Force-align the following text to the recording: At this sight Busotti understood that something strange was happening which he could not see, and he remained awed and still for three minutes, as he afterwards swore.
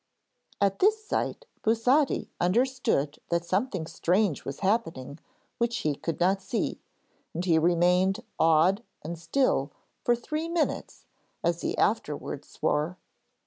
At 0.59 0.79
this 0.79 1.05
sight 1.07 1.45
Busotti 1.61 2.27
understood 2.39 3.19
that 3.29 3.45
something 3.45 3.85
strange 3.85 4.43
was 4.45 4.61
happening 4.61 5.19
which 5.59 5.77
he 5.85 5.93
could 5.93 6.19
not 6.19 6.41
see, 6.41 6.81
and 7.35 7.45
he 7.45 7.59
remained 7.59 8.21
awed 8.39 8.81
and 9.03 9.15
still 9.19 9.69
for 10.03 10.15
three 10.15 10.49
minutes, 10.49 11.05
as 11.43 11.61
he 11.61 11.77
afterwards 11.77 12.47
swore. 12.47 12.97